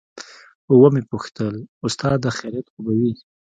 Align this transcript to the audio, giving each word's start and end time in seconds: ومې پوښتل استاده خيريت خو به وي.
ومې 0.79 1.01
پوښتل 1.11 1.53
استاده 1.85 2.29
خيريت 2.37 2.67
خو 2.71 2.79
به 2.85 2.93
وي. 2.99 3.13